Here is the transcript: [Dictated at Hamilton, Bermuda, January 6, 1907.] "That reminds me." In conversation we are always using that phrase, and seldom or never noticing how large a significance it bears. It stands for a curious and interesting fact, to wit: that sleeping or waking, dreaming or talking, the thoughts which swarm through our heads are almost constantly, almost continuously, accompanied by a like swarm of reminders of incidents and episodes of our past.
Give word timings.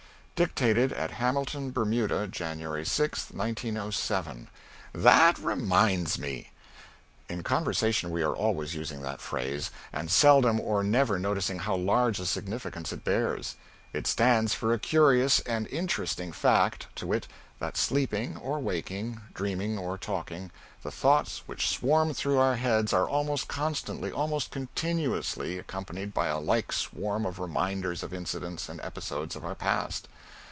[Dictated 0.47 0.91
at 0.93 1.11
Hamilton, 1.11 1.69
Bermuda, 1.69 2.27
January 2.27 2.83
6, 2.83 3.29
1907.] 3.29 4.47
"That 4.91 5.37
reminds 5.37 6.17
me." 6.17 6.49
In 7.29 7.43
conversation 7.43 8.09
we 8.09 8.23
are 8.23 8.35
always 8.35 8.73
using 8.73 9.03
that 9.03 9.21
phrase, 9.21 9.69
and 9.93 10.09
seldom 10.09 10.59
or 10.59 10.83
never 10.83 11.19
noticing 11.19 11.59
how 11.59 11.75
large 11.75 12.19
a 12.19 12.25
significance 12.25 12.91
it 12.91 13.03
bears. 13.03 13.55
It 13.93 14.07
stands 14.07 14.55
for 14.55 14.73
a 14.73 14.79
curious 14.79 15.41
and 15.41 15.67
interesting 15.67 16.31
fact, 16.31 16.87
to 16.95 17.05
wit: 17.05 17.27
that 17.59 17.77
sleeping 17.77 18.35
or 18.37 18.59
waking, 18.59 19.21
dreaming 19.35 19.77
or 19.77 19.95
talking, 19.95 20.49
the 20.81 20.89
thoughts 20.89 21.43
which 21.45 21.69
swarm 21.69 22.11
through 22.15 22.39
our 22.39 22.55
heads 22.55 22.93
are 22.93 23.07
almost 23.07 23.47
constantly, 23.47 24.11
almost 24.11 24.49
continuously, 24.49 25.59
accompanied 25.59 26.11
by 26.15 26.25
a 26.25 26.39
like 26.39 26.71
swarm 26.73 27.27
of 27.27 27.37
reminders 27.37 28.01
of 28.01 28.11
incidents 28.11 28.67
and 28.69 28.81
episodes 28.81 29.35
of 29.35 29.45
our 29.45 29.53
past. 29.53 30.07